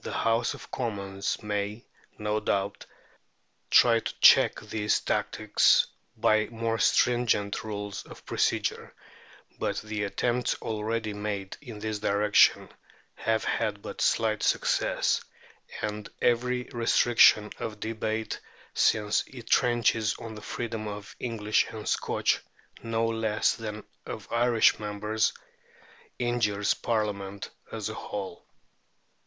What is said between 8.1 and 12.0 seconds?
procedure, but the attempts already made in this